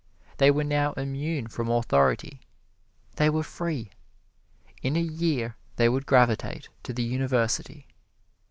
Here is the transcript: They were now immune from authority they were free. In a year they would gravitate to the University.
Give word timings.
They 0.37 0.49
were 0.49 0.63
now 0.63 0.93
immune 0.93 1.45
from 1.45 1.69
authority 1.69 2.41
they 3.17 3.29
were 3.29 3.43
free. 3.43 3.91
In 4.81 4.95
a 4.95 4.99
year 4.99 5.57
they 5.75 5.89
would 5.89 6.07
gravitate 6.07 6.69
to 6.81 6.91
the 6.91 7.03
University. 7.03 7.85